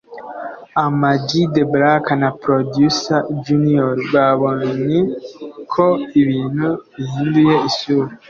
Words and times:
Ama 0.85 1.09
G 1.25 1.27
The 1.53 1.63
Black 1.73 2.05
na 2.21 2.29
Producer 2.43 3.19
Junior 3.43 3.91
babonye 4.13 4.99
ko 5.73 5.85
ibintu 6.21 6.67
bihinduye 6.95 7.53
isura 7.69 8.11